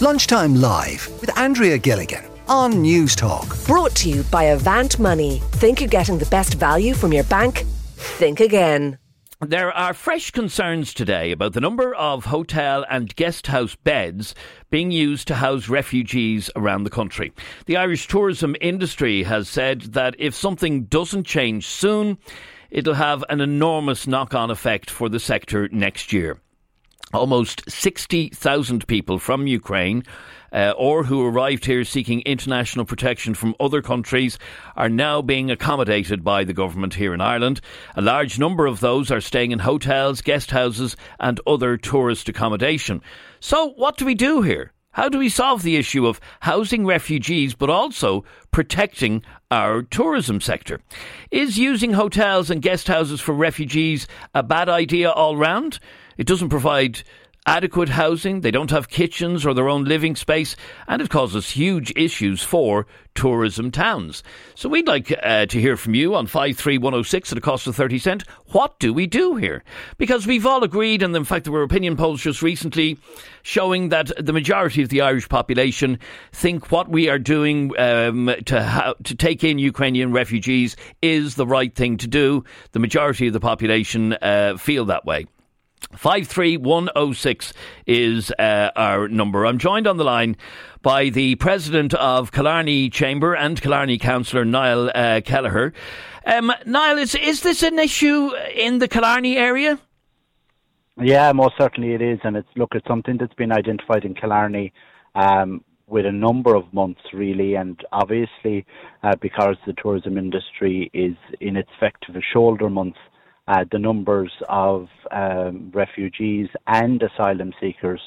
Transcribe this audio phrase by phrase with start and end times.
[0.00, 3.66] Lunchtime Live with Andrea Gilligan on Newstalk.
[3.66, 5.42] Brought to you by Avant Money.
[5.54, 7.64] Think you're getting the best value from your bank?
[7.96, 8.98] Think again.
[9.40, 14.36] There are fresh concerns today about the number of hotel and guest house beds
[14.70, 17.32] being used to house refugees around the country.
[17.66, 22.18] The Irish tourism industry has said that if something doesn't change soon,
[22.70, 26.38] it'll have an enormous knock on effect for the sector next year.
[27.14, 30.04] Almost 60,000 people from Ukraine
[30.52, 34.38] uh, or who arrived here seeking international protection from other countries
[34.76, 37.62] are now being accommodated by the government here in Ireland.
[37.96, 43.00] A large number of those are staying in hotels, guest houses, and other tourist accommodation.
[43.40, 44.72] So, what do we do here?
[44.92, 50.80] How do we solve the issue of housing refugees but also protecting our tourism sector?
[51.30, 55.78] Is using hotels and guest houses for refugees a bad idea all round?
[56.18, 57.02] It doesn't provide
[57.48, 60.54] adequate housing, they don't have kitchens or their own living space,
[60.86, 64.22] and it causes huge issues for tourism towns.
[64.54, 67.98] So we'd like uh, to hear from you on 53106 at a cost of 30
[67.98, 68.24] cent.
[68.48, 69.64] What do we do here?
[69.96, 72.98] Because we've all agreed, and in fact there were opinion polls just recently
[73.42, 76.00] showing that the majority of the Irish population
[76.32, 81.46] think what we are doing um, to, ha- to take in Ukrainian refugees is the
[81.46, 82.44] right thing to do.
[82.72, 85.24] The majority of the population uh, feel that way.
[85.96, 87.52] 53106
[87.86, 89.46] is uh, our number.
[89.46, 90.36] I'm joined on the line
[90.82, 95.72] by the president of Killarney Chamber and Killarney councillor Niall uh, Kelleher.
[96.26, 99.78] Um, Niall, is, is this an issue in the Killarney area?
[101.00, 104.72] Yeah, most certainly it is, and it's look, it's something that's been identified in Killarney
[105.14, 108.66] um, with a number of months, really, and obviously
[109.02, 112.98] uh, because the tourism industry is in its effective shoulder months
[113.48, 118.00] uh, the numbers of um, refugees and asylum seekers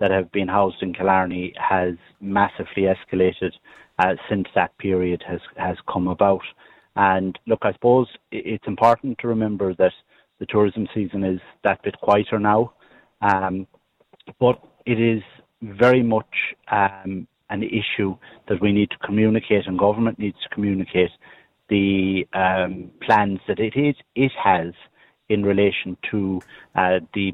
[0.00, 3.52] that have been housed in Killarney has massively escalated
[4.00, 6.42] uh, since that period has has come about.
[6.96, 9.92] And look, I suppose it's important to remember that
[10.40, 12.72] the tourism season is that bit quieter now,
[13.22, 13.68] um,
[14.40, 15.22] but it is
[15.62, 16.34] very much
[16.72, 18.16] um, an issue
[18.48, 21.10] that we need to communicate, and government needs to communicate
[21.68, 24.72] the um, plans that it is, it has
[25.28, 26.40] in relation to
[26.74, 27.32] uh, the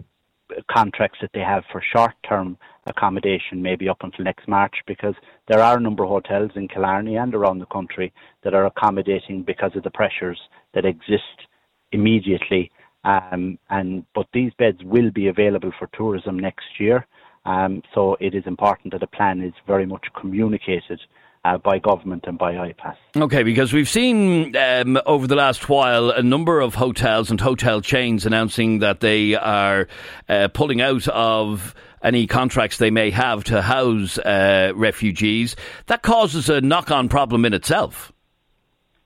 [0.71, 5.15] contracts that they have for short-term accommodation, maybe up until next March, because
[5.49, 8.13] there are a number of hotels in Killarney and around the country
[8.43, 10.39] that are accommodating because of the pressures
[10.75, 11.47] that exist
[11.93, 12.71] immediately.
[13.05, 17.07] Um, and but these beds will be available for tourism next year.
[17.47, 21.01] Um, so it is important that a plan is very much communicated
[21.45, 22.97] uh, by government and by IPAS.
[23.17, 27.81] Okay, because we've seen um, over the last while a number of hotels and hotel
[27.81, 29.89] chains announcing that they are
[30.29, 35.57] uh, pulling out of any contracts they may have to house uh, refugees.
[35.87, 38.13] That causes a knock on problem in itself.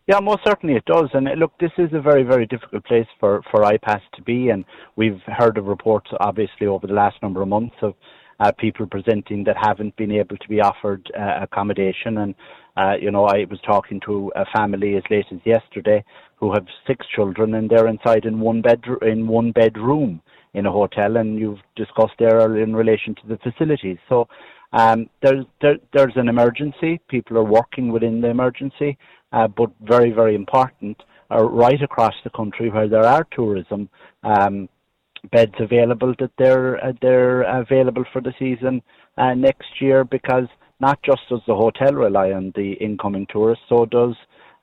[0.09, 1.11] Yeah, most certainly it does.
[1.13, 4.49] And uh, look, this is a very, very difficult place for, for IPAS to be.
[4.49, 4.65] And
[4.97, 7.95] we've heard of reports, obviously, over the last number of months of
[8.41, 12.19] uh, people presenting that haven't been able to be offered uh, accommodation.
[12.19, 12.35] And,
[12.77, 16.05] uh, you know, I was talking to a family as late as yesterday
[16.37, 20.23] who have six children and they're inside in one bed in one bedroom
[20.55, 21.17] in a hotel.
[21.17, 23.99] And you've discussed there in relation to the facilities.
[24.09, 24.29] So
[24.73, 27.01] um, there's there, there's an emergency.
[27.09, 28.99] People are working within the emergency,
[29.33, 31.03] uh, but very very important.
[31.31, 33.87] Uh, right across the country where there are tourism.
[34.23, 34.67] Um,
[35.31, 38.83] beds available that they're uh, they're available for the season
[39.17, 40.47] uh, next year because
[40.81, 44.15] not just does the hotel rely on the incoming tourists, so does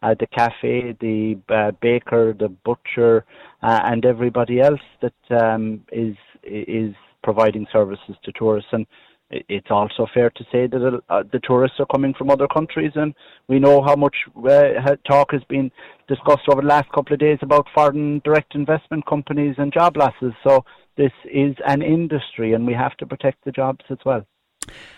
[0.02, 3.26] uh, the cafe, the uh, baker, the butcher,
[3.64, 6.94] uh, and everybody else that um, is is
[7.24, 8.70] providing services to tourists.
[8.72, 8.86] And
[9.32, 13.14] it's also fair to say that uh, the tourists are coming from other countries, and
[13.48, 15.72] we know how much uh, talk has been
[16.08, 20.34] discussed over the last couple of days about foreign direct investment companies and job losses.
[20.44, 20.64] So
[20.96, 24.26] this is an industry, and we have to protect the jobs as well.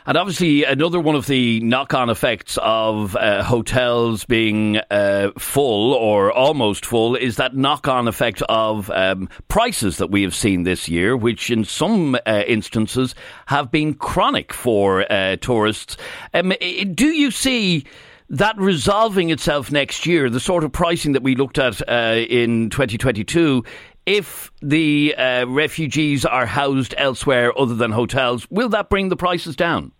[0.05, 5.94] And obviously, another one of the knock on effects of uh, hotels being uh, full
[5.94, 10.63] or almost full is that knock on effect of um, prices that we have seen
[10.63, 13.15] this year, which in some uh, instances
[13.47, 15.97] have been chronic for uh, tourists.
[16.33, 16.53] Um,
[16.94, 17.83] do you see
[18.30, 22.69] that resolving itself next year, the sort of pricing that we looked at uh, in
[22.69, 23.63] 2022,
[24.07, 29.56] if the uh, refugees are housed elsewhere other than hotels, will that bring the prices
[29.56, 29.92] down?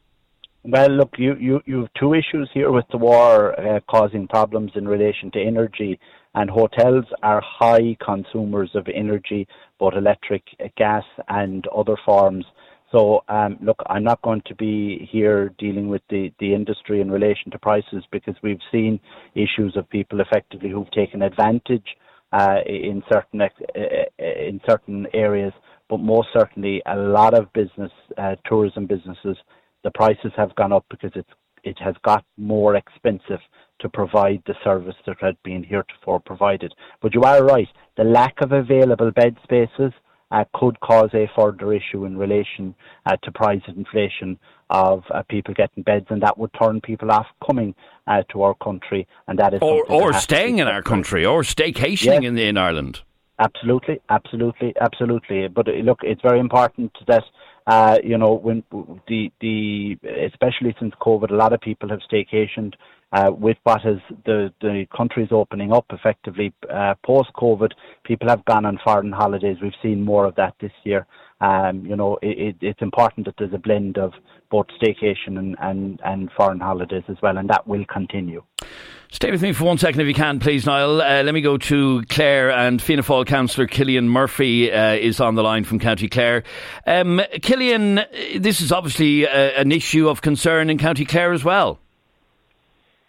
[0.64, 4.72] Well, look, you, you, you have two issues here with the war uh, causing problems
[4.76, 6.00] in relation to energy,
[6.36, 9.46] and hotels are high consumers of energy,
[9.78, 10.44] both electric,
[10.78, 12.46] gas, and other forms.
[12.94, 17.12] So, um, look, I'm not going to be here dealing with the, the industry in
[17.12, 19.02] relation to prices because we've seen
[19.36, 21.88] issues of people effectively who've taken advantage
[22.32, 23.42] uh, in certain
[24.20, 25.54] in certain areas,
[25.90, 29.38] but most certainly a lot of business, uh, tourism businesses,
[29.84, 31.30] the prices have gone up because it's
[31.64, 33.40] it has got more expensive
[33.80, 36.74] to provide the service that had been heretofore provided.
[37.02, 39.92] But you are right, the lack of available bed spaces
[40.32, 42.76] uh, could cause a further issue in relation
[43.06, 44.38] uh, to price inflation
[44.70, 47.74] of uh, people getting beds, and that would turn people off coming
[48.08, 52.24] uh, to our country, and that is or, or staying in our country, or staycationing
[52.24, 52.30] yes.
[52.30, 53.02] in, in Ireland.
[53.40, 55.48] Absolutely, absolutely, absolutely.
[55.48, 57.24] But uh, look, it's very important that
[57.68, 58.64] uh, you know when
[59.08, 62.74] the the especially since COVID, a lot of people have staycationed
[63.12, 67.72] uh, with what is the the countries opening up effectively uh, post COVID,
[68.04, 69.58] people have gone on foreign holidays.
[69.62, 71.06] We've seen more of that this year.
[71.40, 74.14] Um, you know, it, it, it's important that there's a blend of
[74.50, 78.44] both staycation and, and, and foreign holidays as well, and that will continue.
[79.12, 81.02] Stay with me for one second if you can, please, Niall.
[81.02, 85.36] Uh, let me go to Clare and Fianna Fáil councillor Killian Murphy uh, is on
[85.36, 86.44] the line from County Clare.
[86.86, 88.02] Um, Killian,
[88.36, 91.80] this is obviously uh, an issue of concern in County Clare as well.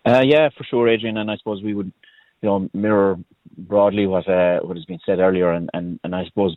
[0.08, 1.18] Uh, yeah, for sure, Adrian.
[1.18, 1.92] And I suppose we would,
[2.40, 3.16] you know, mirror
[3.58, 5.50] broadly what uh, what has been said earlier.
[5.52, 6.56] And, and, and I suppose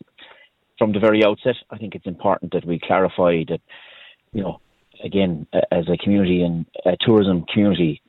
[0.78, 3.62] from the very outset, I think it's important that we clarify that,
[4.32, 4.62] you know,
[5.04, 8.02] again, as a community and a tourism community,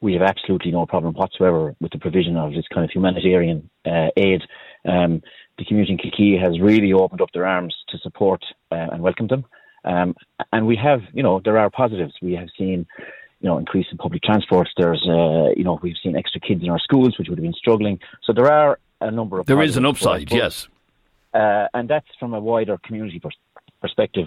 [0.00, 4.08] we have absolutely no problem whatsoever with the provision of this kind of humanitarian uh,
[4.16, 4.42] aid.
[4.84, 5.22] Um,
[5.58, 9.28] the community in Kilkee has really opened up their arms to support uh, and welcome
[9.28, 9.44] them.
[9.84, 10.14] Um,
[10.52, 12.14] and we have, you know, there are positives.
[12.20, 12.86] We have seen
[13.40, 14.68] you know, increase in public transport.
[14.76, 17.52] There's, uh, you know, we've seen extra kids in our schools, which would have been
[17.54, 18.00] struggling.
[18.24, 19.46] So there are a number of.
[19.46, 20.68] There is an upside, yes.
[21.32, 23.20] Uh, and that's from a wider community
[23.80, 24.26] perspective.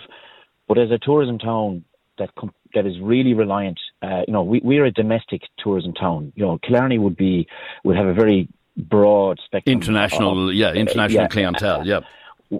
[0.67, 1.83] But as a tourism town
[2.17, 6.31] that com- that is really reliant, uh, you know, we, we're a domestic tourism town.
[6.35, 7.47] You know, Killarney would be
[7.83, 8.47] would have a very
[8.77, 9.73] broad spectrum.
[9.73, 11.99] International, of, yeah, international yeah, clientele, yeah.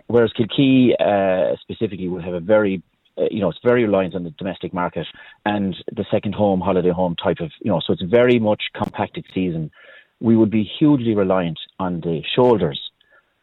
[0.07, 2.81] Whereas Kilkee uh, specifically would have a very
[3.21, 5.07] uh, you know, it's very reliant on the domestic market
[5.45, 9.25] and the second home, holiday home type of, you know, so it's very much compacted
[9.33, 9.71] season.
[10.19, 12.79] We would be hugely reliant on the shoulders,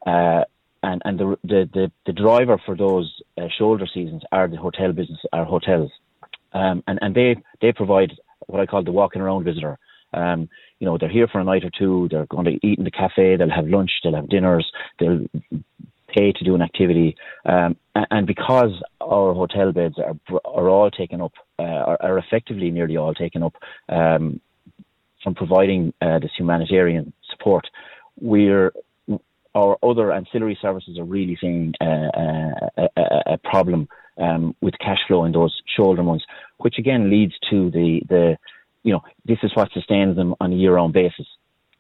[0.06, 0.44] uh,
[0.82, 4.92] and and the, the the the driver for those uh, shoulder seasons are the hotel
[4.92, 5.90] business, our hotels,
[6.52, 8.12] um, and and they they provide
[8.46, 9.76] what I call the walking around visitor.
[10.14, 10.48] Um,
[10.78, 12.08] you know, they're here for a night or two.
[12.10, 13.36] They're going to eat in the cafe.
[13.36, 13.90] They'll have lunch.
[14.02, 14.70] They'll have dinners.
[15.00, 15.26] They'll
[16.18, 21.32] to do an activity, um, and because our hotel beds are are all taken up,
[21.58, 23.54] uh, are, are, effectively nearly all taken up
[23.88, 24.40] um,
[25.22, 27.66] from providing uh, this humanitarian support,
[28.20, 28.72] we're
[29.54, 32.10] our other ancillary services are really seeing uh,
[32.76, 33.88] a, a, a, problem
[34.18, 36.24] um, with cash flow in those shoulder months,
[36.58, 38.36] which again leads to the the
[38.82, 41.26] you know this is what sustains them on a year-round basis.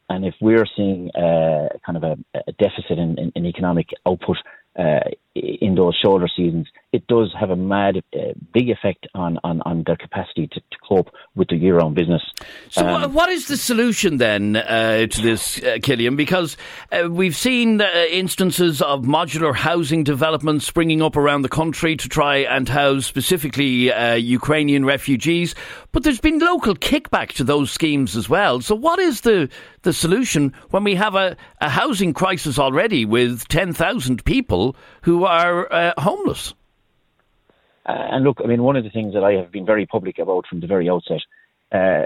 [0.08, 4.38] And if we're seeing uh, kind of a, a deficit in, in, in, economic output
[4.78, 5.00] uh,
[5.38, 9.82] in those shoulder seasons, it does have a mad uh, big effect on, on, on
[9.86, 12.22] their capacity to, to cope with the year round business.
[12.70, 16.16] So, um, what is the solution then uh, to this, uh, Killian?
[16.16, 16.56] Because
[16.90, 22.08] uh, we've seen uh, instances of modular housing developments springing up around the country to
[22.08, 25.54] try and house specifically uh, Ukrainian refugees,
[25.92, 28.60] but there's been local kickback to those schemes as well.
[28.60, 29.50] So, what is the,
[29.82, 34.76] the solution when we have a, a housing crisis already with 10,000 people
[35.08, 36.52] who are uh, homeless?
[37.86, 40.18] Uh, and look, I mean, one of the things that I have been very public
[40.18, 41.22] about from the very outset,
[41.72, 42.04] uh,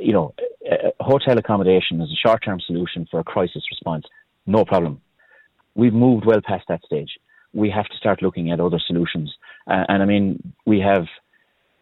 [0.00, 0.32] you know,
[0.72, 4.06] uh, hotel accommodation is a short-term solution for a crisis response.
[4.46, 5.02] No problem.
[5.74, 7.10] We've moved well past that stage.
[7.52, 9.34] We have to start looking at other solutions.
[9.66, 11.06] Uh, and I mean, we have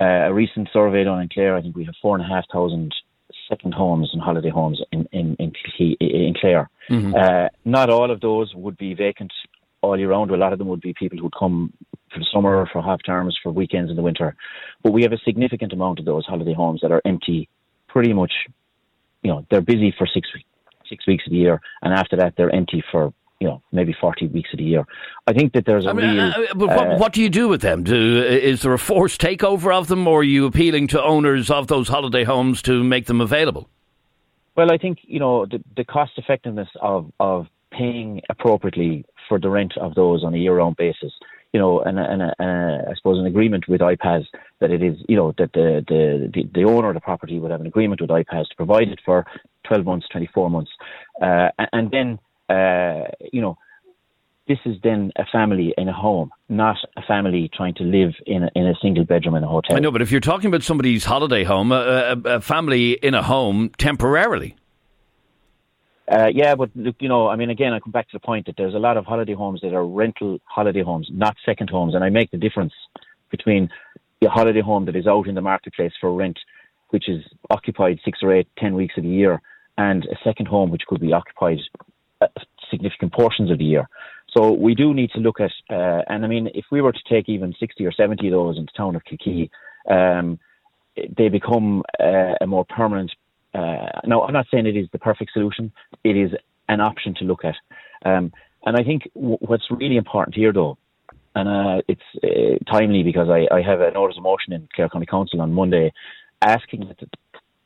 [0.01, 1.55] uh, a recent survey done in Clare.
[1.55, 2.93] I think we have four and a half thousand
[3.49, 5.53] second homes and holiday homes in in in,
[6.01, 6.69] in Clare.
[6.91, 7.15] Mm-hmm.
[7.15, 9.33] Uh, not all of those would be vacant
[9.81, 10.31] all year round.
[10.31, 11.73] A lot of them would be people who'd come
[12.13, 14.35] for the summer, for half terms, for weekends in the winter.
[14.83, 17.49] But we have a significant amount of those holiday homes that are empty
[17.89, 18.33] pretty much,
[19.23, 20.29] you know, they're busy for six,
[20.89, 21.61] six weeks of the year.
[21.83, 24.85] And after that, they're empty for you know, maybe 40 weeks of the year.
[25.27, 26.25] I think that there's a I mean, real.
[26.25, 27.85] Uh, but what, uh, what, do you do with them?
[27.85, 31.69] Do, is there a forced takeover of them, or are you appealing to owners of
[31.69, 33.69] those holiday homes to make them available?
[34.57, 39.51] Well, I think, you know, the, the cost effectiveness of, of paying appropriately for the
[39.51, 41.13] rent of those on a year-round basis.
[41.53, 44.27] You know, and, and, and I suppose an agreement with IPAS
[44.61, 47.63] that it is, you know, that the, the, the, owner of the property would have
[47.63, 49.25] an agreement with IPAS to provide it for
[49.67, 50.71] 12 months, 24 months.
[51.23, 52.19] Uh, and then,
[52.55, 53.57] uh, you know,
[54.49, 58.45] this is then a family in a home, not a family trying to live in
[58.45, 59.77] a, in a single bedroom in a hotel.
[59.77, 61.77] I know, but if you're talking about somebody's holiday home, a,
[62.25, 64.57] a, a family in a home temporarily.
[66.11, 68.47] Uh, yeah, but look, you know, I mean, again, I come back to the point
[68.47, 71.95] that there's a lot of holiday homes that are rental holiday homes, not second homes,
[71.95, 72.73] and I make the difference
[73.31, 73.69] between
[74.25, 76.39] a holiday home that is out in the marketplace for rent,
[76.91, 79.43] which is occupied six or eight, ten weeks of the year,
[79.77, 81.59] and a second home which could be occupied
[82.21, 82.27] uh,
[82.71, 83.87] significant portions of the year.
[84.37, 86.99] So we do need to look at, uh, and I mean, if we were to
[87.09, 89.51] take even 60 or 70 of those in the town of Kilkee,
[89.91, 90.39] um,
[91.17, 93.13] they become uh, a more permanent.
[93.55, 95.73] Uh, now, I'm not saying it is the perfect solution.
[96.05, 96.31] It is
[96.69, 97.55] an option to look at.
[98.05, 98.33] Um,
[98.65, 100.77] and I think w- what's really important here, though,
[101.35, 104.89] and uh, it's uh, timely because I, I, have a notice of motion in Clare
[104.89, 105.93] County Council on Monday
[106.43, 106.99] asking that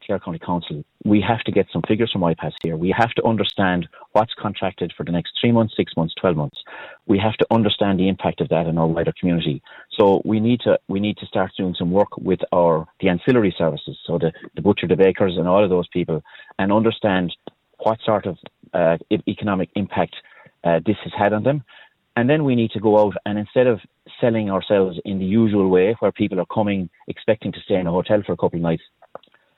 [0.05, 2.77] Clare County Council, we have to get some figures from IPAS here.
[2.77, 6.59] We have to understand what's contracted for the next three months, six months, twelve months.
[7.07, 9.63] We have to understand the impact of that in our wider community.
[9.99, 13.55] So we need to we need to start doing some work with our the ancillary
[13.57, 16.23] services, so the, the butcher, the bakers, and all of those people,
[16.59, 17.35] and understand
[17.79, 18.37] what sort of
[18.75, 18.97] uh,
[19.29, 20.15] economic impact
[20.65, 21.65] uh, this has had on them.
[22.15, 23.81] And then we need to go out and instead of
[24.21, 27.91] selling ourselves in the usual way, where people are coming expecting to stay in a
[27.91, 28.83] hotel for a couple of nights,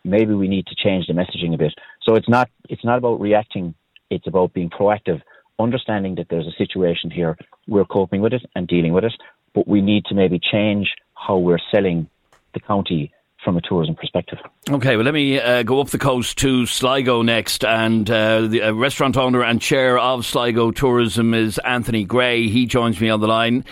[0.05, 1.75] maybe we need to change the messaging a bit.
[2.03, 3.75] So it's not it's not about reacting;
[4.11, 5.23] it's about being proactive,
[5.59, 7.37] understanding that there's a situation here.
[7.67, 9.15] We're coping with it and dealing with it,
[9.55, 12.09] but we need to maybe change how we're selling
[12.53, 13.13] the county
[13.45, 14.39] from a tourism perspective.
[14.71, 17.63] Okay, well, let me uh, go up the coast to Sligo next.
[17.65, 22.49] And uh, the uh, restaurant owner and chair of Sligo Tourism is Anthony Gray.
[22.49, 23.65] He joins me on the line.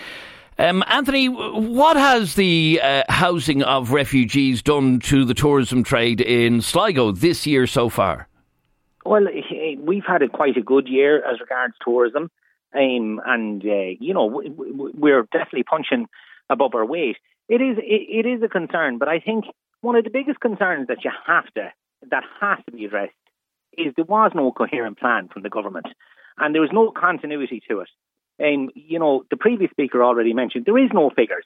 [0.57, 6.61] Um, Anthony, what has the uh, housing of refugees done to the tourism trade in
[6.61, 8.27] Sligo this year so far?
[9.05, 9.25] Well,
[9.79, 12.29] we've had a quite a good year as regards tourism,
[12.73, 16.07] um, and uh, you know we're definitely punching
[16.49, 17.17] above our weight.
[17.49, 19.45] It is it, it is a concern, but I think
[19.81, 21.73] one of the biggest concerns that you have to
[22.09, 23.11] that has to be addressed
[23.77, 25.87] is there was no coherent plan from the government,
[26.37, 27.89] and there was no continuity to it.
[28.39, 31.45] And, you know, the previous speaker already mentioned there is no figures.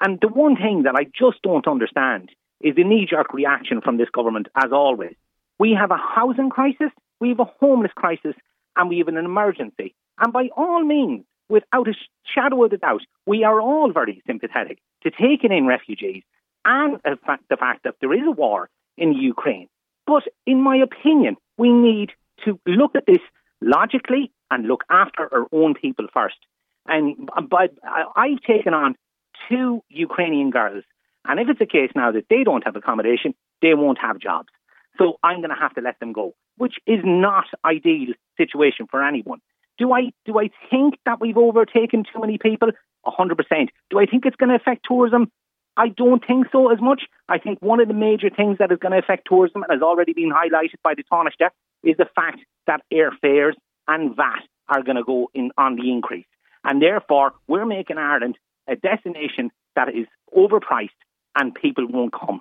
[0.00, 2.30] And the one thing that I just don't understand
[2.60, 5.14] is the knee jerk reaction from this government, as always.
[5.58, 6.90] We have a housing crisis,
[7.20, 8.34] we have a homeless crisis,
[8.76, 9.94] and we have an emergency.
[10.18, 11.94] And by all means, without a
[12.34, 16.22] shadow of a doubt, we are all very sympathetic to taking in refugees
[16.64, 19.68] and uh, the fact that there is a war in Ukraine.
[20.06, 22.10] But in my opinion, we need
[22.44, 23.22] to look at this
[23.60, 26.36] logically and look after our own people first.
[26.86, 27.72] And but
[28.16, 28.96] I've taken on
[29.48, 30.84] two Ukrainian girls,
[31.24, 34.48] and if it's a case now that they don't have accommodation, they won't have jobs.
[34.96, 39.02] So I'm going to have to let them go, which is not ideal situation for
[39.02, 39.40] anyone.
[39.78, 42.70] Do I do I think that we've overtaken too many people?
[43.04, 43.70] hundred percent.
[43.88, 45.30] Do I think it's going to affect tourism?
[45.78, 47.04] I don't think so as much.
[47.28, 49.80] I think one of the major things that is going to affect tourism, and has
[49.80, 51.50] already been highlighted by the Taoiseach,
[51.84, 53.54] is the fact that airfares
[53.88, 56.26] and VAT are going to go in on the increase.
[56.64, 58.36] And therefore, we're making Ireland
[58.68, 60.90] a destination that is overpriced
[61.36, 62.40] and people won't come.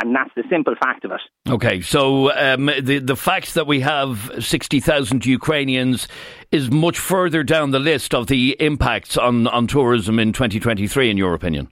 [0.00, 1.20] And that's the simple fact of it.
[1.48, 6.06] Okay, so um, the the fact that we have sixty thousand Ukrainians
[6.52, 10.86] is much further down the list of the impacts on, on tourism in twenty twenty
[10.86, 11.66] three, in your opinion.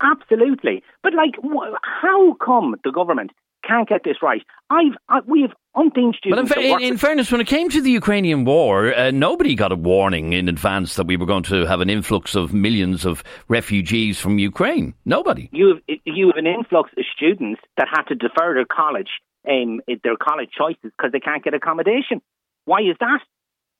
[0.00, 1.34] Absolutely, but like,
[1.82, 3.30] how come the government
[3.66, 4.42] can't get this right.
[4.70, 6.18] I've I, we have students.
[6.24, 9.54] But in, fa- in, in, fairness, when it came to the Ukrainian war, uh, nobody
[9.54, 13.04] got a warning in advance that we were going to have an influx of millions
[13.04, 14.94] of refugees from Ukraine.
[15.04, 15.48] Nobody.
[15.52, 19.10] You have, you have an influx of students that had to defer their college,
[19.48, 22.20] um, their college choices because they can't get accommodation.
[22.64, 23.20] Why is that?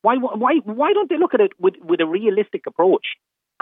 [0.03, 3.07] Why why why don't they look at it with, with a realistic approach?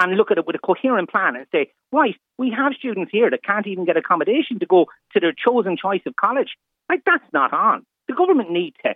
[0.00, 3.28] and look at it with a coherent plan and say, right, we have students here
[3.30, 6.50] that can't even get accommodation to go to their chosen choice of college.
[6.88, 7.84] Like, that's not on.
[8.08, 8.94] The government need to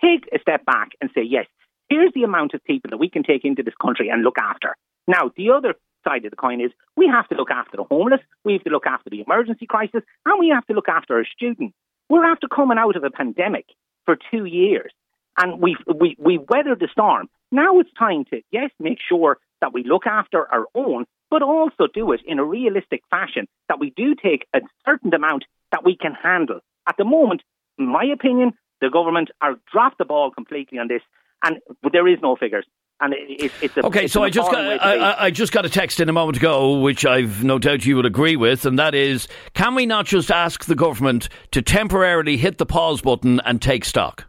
[0.00, 1.46] take a step back and say, yes,
[1.88, 4.76] here's the amount of people that we can take into this country and look after.
[5.06, 5.74] Now, the other
[6.06, 8.70] side of the coin is we have to look after the homeless, we have to
[8.70, 11.74] look after the emergency crisis, and we have to look after our students.
[12.08, 13.66] We're after coming out of a pandemic
[14.04, 14.92] for two years,
[15.38, 17.28] and we've, we, we weathered the storm.
[17.52, 21.88] Now it's time to, yes, make sure that we look after our own, but also
[21.92, 25.96] do it in a realistic fashion, that we do take a certain amount that we
[25.96, 26.60] can handle.
[26.88, 27.42] At the moment,
[27.78, 31.02] in my opinion, the government are dropped the ball completely on this,
[31.42, 31.56] and
[31.92, 32.66] there is no figures.
[32.98, 34.04] And it, it's a, okay.
[34.04, 36.80] It's so I just got I, I, just got a text in a moment ago,
[36.80, 40.30] which I've no doubt you would agree with, and that is: Can we not just
[40.30, 44.24] ask the government to temporarily hit the pause button and take stock?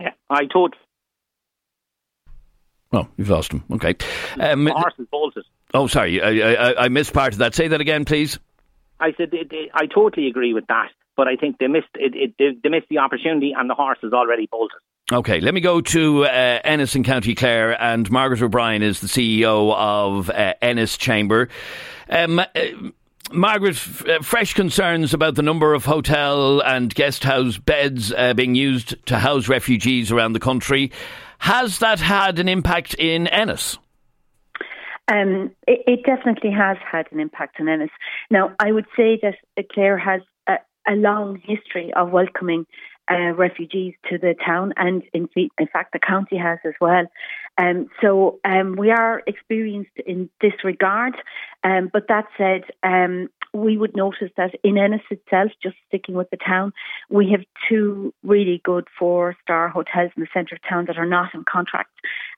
[0.00, 0.74] Yeah, I thought
[2.92, 3.62] Oh, you've lost him.
[3.72, 3.94] Okay.
[4.38, 5.44] Um, the bolted.
[5.72, 7.54] Oh, sorry, I, I, I, missed part of that.
[7.54, 8.38] Say that again, please.
[8.98, 9.30] I said
[9.72, 10.88] I totally agree with that,
[11.20, 13.98] but I think they missed it, it, they, they missed the opportunity, and the horse
[14.02, 14.80] is already bolted.
[15.12, 19.06] Okay, let me go to uh, Ennis in County Clare, and Margaret O'Brien is the
[19.06, 21.50] CEO of uh, Ennis Chamber.
[22.08, 22.46] Um, uh,
[23.30, 28.32] Margaret, f- uh, fresh concerns about the number of hotel and guest house beds uh,
[28.32, 30.90] being used to house refugees around the country.
[31.36, 33.76] Has that had an impact in Ennis?
[35.12, 37.90] Um, it, it, definitely has had an impact on Ennis.
[38.30, 40.22] Now, I would say that Clare has
[40.88, 42.66] a, long history of welcoming
[43.10, 47.06] uh, refugees to the town, and in, in, fact, the county has as well.
[47.58, 51.16] Um, so um, we are experienced in this regard.
[51.64, 56.30] Um, but that said, um, we would notice that in Ennis itself, just sticking with
[56.30, 56.72] the town,
[57.08, 61.06] we have two really good four star hotels in the centre of town that are
[61.06, 61.90] not in contract.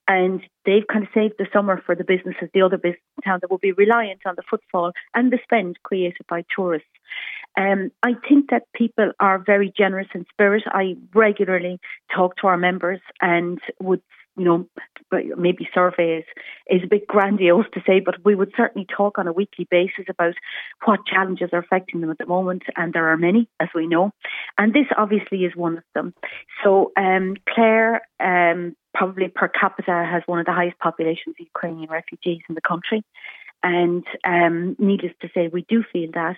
[0.08, 3.38] And they've kind of saved the summer for the businesses, the other business in town
[3.42, 6.88] that will be reliant on the footfall and the spend created by tourists.
[7.56, 10.64] Um, I think that people are very generous in spirit.
[10.66, 11.78] I regularly
[12.14, 14.00] talk to our members and would
[14.36, 14.66] you know,
[15.36, 16.24] maybe survey is,
[16.70, 20.06] is a bit grandiose to say, but we would certainly talk on a weekly basis
[20.08, 20.34] about
[20.84, 24.10] what challenges are affecting them at the moment, and there are many, as we know.
[24.56, 26.14] And this obviously is one of them.
[26.64, 31.90] So, um, Clare, um, probably per capita, has one of the highest populations of Ukrainian
[31.90, 33.04] refugees in the country.
[33.62, 36.36] And um, needless to say, we do feel that.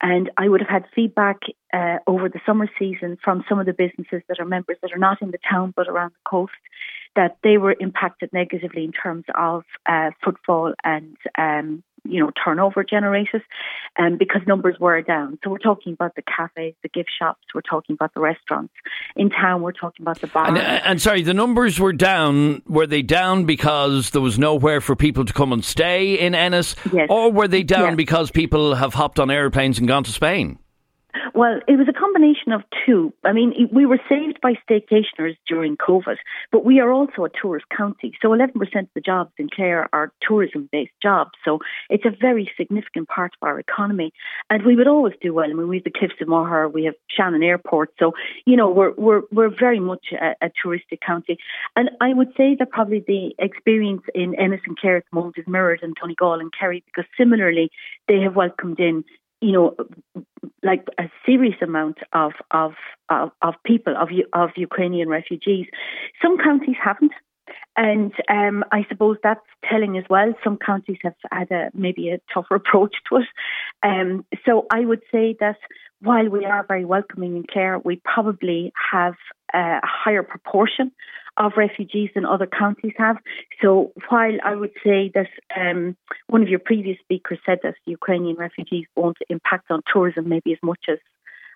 [0.00, 1.40] And I would have had feedback
[1.72, 4.98] uh, over the summer season from some of the businesses that are members that are
[4.98, 6.52] not in the town but around the coast
[7.16, 12.84] that they were impacted negatively in terms of uh, footfall and um, you know turnover
[12.84, 13.42] generated,
[13.98, 15.38] um, because numbers were down.
[15.42, 18.74] So we're talking about the cafes, the gift shops, we're talking about the restaurants
[19.16, 20.48] in town, we're talking about the bars.
[20.48, 22.62] And, uh, and sorry, the numbers were down.
[22.66, 26.76] Were they down because there was nowhere for people to come and stay in Ennis,
[26.92, 27.08] yes.
[27.10, 27.96] or were they down yes.
[27.96, 30.58] because people have hopped on airplanes and gone to Spain?
[31.34, 33.12] Well, it was a combination of two.
[33.24, 36.14] I mean, we were saved by staycationers during COVID,
[36.52, 38.12] but we are also a tourist county.
[38.22, 41.32] So 11% of the jobs in Clare are tourism based jobs.
[41.44, 41.58] So
[41.90, 44.12] it's a very significant part of our economy.
[44.48, 45.50] And we would always do well.
[45.50, 47.90] I mean, we have the Cliffs of Moher, we have Shannon Airport.
[47.98, 48.12] So,
[48.46, 51.38] you know, we're, we're, we're very much a, a touristic county.
[51.74, 55.34] And I would say that probably the experience in Ennis and Clare at the moment
[55.36, 57.72] is mirrored in Donegal and Kerry because similarly
[58.06, 59.02] they have welcomed in
[59.44, 59.76] you know,
[60.62, 62.72] like a serious amount of of
[63.10, 65.66] of, of people of of Ukrainian refugees.
[66.22, 67.12] Some counties haven't.
[67.76, 70.32] And um, I suppose that's telling as well.
[70.44, 73.28] Some counties have had a, maybe a tougher approach to it.
[73.82, 75.58] Um, so I would say that
[76.00, 79.14] while we are very welcoming in Clare, we probably have
[79.52, 80.92] a higher proportion
[81.36, 83.16] of refugees than other counties have.
[83.60, 85.96] So while I would say that um,
[86.28, 90.58] one of your previous speakers said that Ukrainian refugees won't impact on tourism maybe as
[90.62, 90.98] much as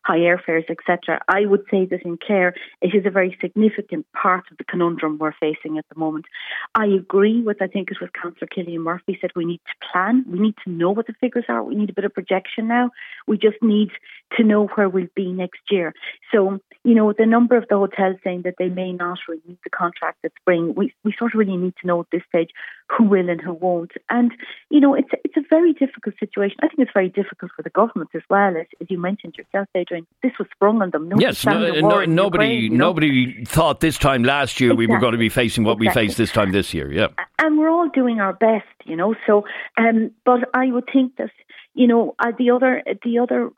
[0.04, 1.20] high airfares, etc.
[1.28, 5.18] I would say that in Clare, it is a very significant part of the conundrum
[5.18, 6.26] we're facing at the moment.
[6.74, 10.24] I agree with, I think it was Councillor Killian Murphy said we need to plan.
[10.28, 11.62] We need to know what the figures are.
[11.62, 12.90] We need a bit of projection now.
[13.26, 13.90] We just need
[14.36, 15.94] to know where we'll be next year.
[16.32, 19.70] So, you know, the number of the hotels saying that they may not renew the
[19.70, 22.50] contract this spring, we, we sort of really need to know at this stage
[22.88, 23.92] who will and who won't.
[24.08, 24.32] And,
[24.70, 26.56] you know, it's, it's a very difficult situation.
[26.62, 29.68] I think it's very difficult for the government as well, as, as you mentioned yourself,
[29.88, 30.06] Adrian.
[30.22, 31.08] This was sprung on them.
[31.08, 33.44] Nobody yes, no, no, nobody Ukraine, nobody know?
[33.46, 34.86] thought this time last year exactly.
[34.86, 36.02] we were going to be facing what exactly.
[36.02, 36.92] we faced this time this year.
[36.92, 37.08] Yeah.
[37.38, 39.14] And we're all doing our best, you know.
[39.26, 39.44] So,
[39.76, 41.30] um, but I would think that,
[41.74, 43.50] you know, uh, the other, the other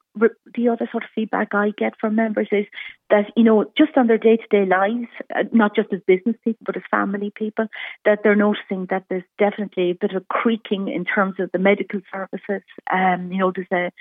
[0.54, 2.66] the other sort of feedback I get from members is
[3.10, 6.36] that, you know, just on their day to day lives, uh, not just as business
[6.44, 7.66] people, but as family people,
[8.04, 11.58] that they're noticing that there's definitely a bit of a creaking in terms of the
[11.58, 12.66] medical services.
[12.92, 13.92] Um, you know, there's a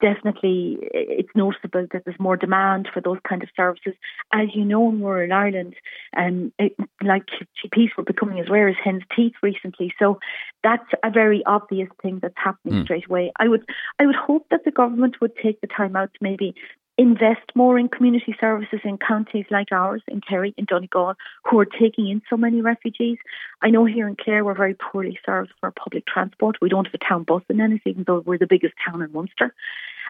[0.00, 3.94] definitely it's noticeable that there's more demand for those kind of services.
[4.32, 5.74] As you know, in rural Ireland,
[6.16, 7.24] um, it, like
[7.64, 9.92] GPs were becoming as rare as hen's teeth recently.
[9.98, 10.18] So
[10.62, 12.84] that's a very obvious thing that's happening mm.
[12.84, 13.32] straight away.
[13.38, 13.64] I would
[13.98, 16.54] I would hope that the government would take the time out to maybe
[16.98, 21.66] invest more in community services in counties like ours, in Kerry, in Donegal, who are
[21.66, 23.18] taking in so many refugees.
[23.62, 26.56] I know here in Clare we're very poorly served for public transport.
[26.60, 29.12] We don't have a town bus in Ennis, even though we're the biggest town in
[29.12, 29.54] Munster.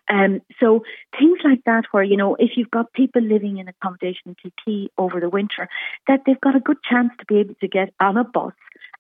[0.09, 0.85] Um, so
[1.19, 4.89] things like that, where you know, if you've got people living in accommodation in Kilkee
[4.97, 5.69] over the winter,
[6.07, 8.53] that they've got a good chance to be able to get on a bus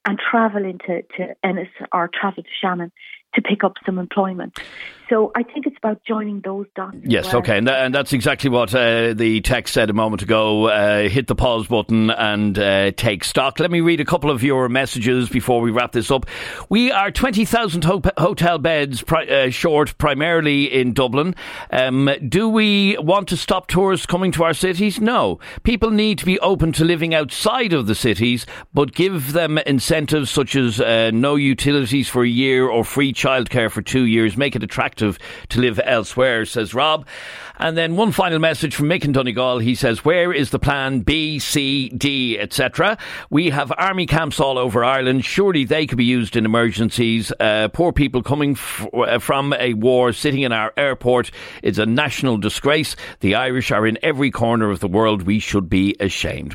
[0.05, 2.90] and travel into to Ennis or travel to Shannon
[3.37, 4.59] to pick up some employment.
[5.09, 6.96] So I think it's about joining those dots.
[7.05, 7.37] Yes, well.
[7.37, 10.66] okay, and, and, that's exactly what uh, the text said a moment ago.
[10.66, 13.61] Uh, hit the pause button and uh, take stock.
[13.61, 16.27] Let me read a couple of your messages before we wrap this up.
[16.68, 21.37] We are 20,000 ho- hotel beds pri- uh, short, primarily in Dublin.
[21.70, 25.01] Um, do we want to stop tourists coming to our cities?
[25.01, 25.38] No.
[25.62, 28.44] People need to be open to living outside of the cities,
[28.75, 33.71] but give them incentives such as uh, no utilities for a year or free childcare
[33.71, 34.37] for two years.
[34.37, 37.07] Make it attractive to live elsewhere, says Rob.
[37.59, 39.59] And then one final message from Mick in Donegal.
[39.59, 42.99] He says, Where is the plan B, C, D, etc.?
[43.31, 45.25] We have army camps all over Ireland.
[45.25, 47.33] Surely they could be used in emergencies.
[47.41, 51.31] Uh, poor people coming f- uh, from a war sitting in our airport
[51.62, 52.95] is a national disgrace.
[53.21, 55.23] The Irish are in every corner of the world.
[55.23, 56.55] We should be ashamed.